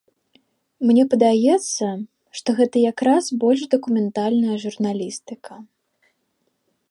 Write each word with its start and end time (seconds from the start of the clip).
Мне 0.91 1.03
падаецца, 1.11 1.89
што 2.39 2.49
гэта 2.61 2.75
якраз 2.91 3.23
больш 3.45 3.61
дакументальная 3.73 4.57
журналістыка. 4.65 5.53